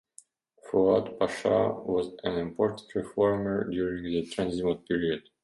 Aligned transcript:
Fuad 0.63 1.19
Pasha 1.19 1.75
was 1.85 2.15
an 2.23 2.39
important 2.39 2.91
reformer 2.95 3.69
during 3.69 4.03
the 4.05 4.25
Tanzimat 4.25 4.87
period. 4.87 5.21